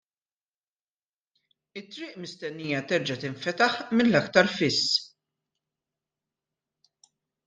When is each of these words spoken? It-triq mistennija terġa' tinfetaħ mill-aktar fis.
It-triq 1.81 2.15
mistennija 2.21 2.79
terġa' 2.93 3.17
tinfetaħ 3.25 3.75
mill-aktar 3.97 4.49
fis. 4.55 4.81